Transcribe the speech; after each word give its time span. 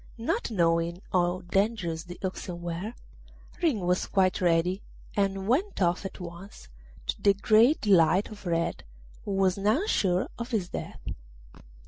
Not 0.17 0.49
knowing 0.49 0.99
how 1.13 1.41
dangerous 1.41 2.05
the 2.05 2.17
oxen 2.23 2.59
were, 2.63 2.95
Ring 3.61 3.81
was 3.85 4.07
quite 4.07 4.41
ready, 4.41 4.81
and 5.15 5.47
went 5.47 5.79
off 5.79 6.05
at 6.05 6.19
once, 6.19 6.69
to 7.05 7.21
the 7.21 7.35
great 7.35 7.81
delight 7.81 8.31
of 8.31 8.47
Red, 8.47 8.83
who 9.25 9.33
was 9.35 9.59
now 9.59 9.85
sure 9.85 10.27
of 10.39 10.49
his 10.49 10.69
death. 10.69 11.01